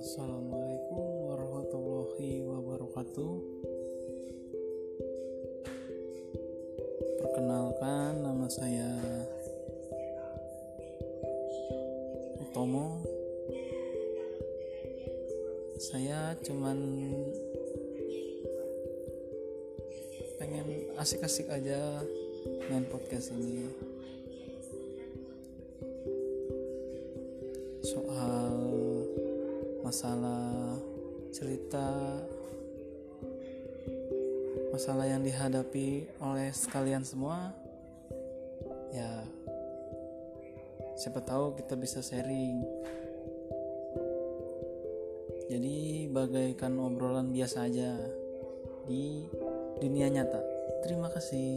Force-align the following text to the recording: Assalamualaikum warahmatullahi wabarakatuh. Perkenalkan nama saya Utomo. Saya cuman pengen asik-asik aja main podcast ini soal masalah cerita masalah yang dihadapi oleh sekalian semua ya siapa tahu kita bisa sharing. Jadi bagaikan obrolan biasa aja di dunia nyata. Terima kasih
Assalamualaikum 0.00 1.28
warahmatullahi 1.28 2.40
wabarakatuh. 2.48 3.32
Perkenalkan 7.20 8.24
nama 8.24 8.48
saya 8.48 8.96
Utomo. 12.40 13.04
Saya 15.76 16.32
cuman 16.48 16.80
pengen 20.40 20.96
asik-asik 20.96 21.52
aja 21.52 22.00
main 22.72 22.88
podcast 22.88 23.36
ini 23.36 23.68
soal 27.84 28.69
masalah 29.90 30.78
cerita 31.34 31.82
masalah 34.70 35.02
yang 35.10 35.18
dihadapi 35.26 36.06
oleh 36.22 36.54
sekalian 36.54 37.02
semua 37.02 37.50
ya 38.94 39.26
siapa 40.94 41.18
tahu 41.26 41.58
kita 41.58 41.74
bisa 41.74 41.98
sharing. 42.06 42.62
Jadi 45.50 46.06
bagaikan 46.06 46.78
obrolan 46.78 47.34
biasa 47.34 47.66
aja 47.66 47.98
di 48.86 49.26
dunia 49.82 50.06
nyata. 50.06 50.38
Terima 50.86 51.10
kasih 51.10 51.56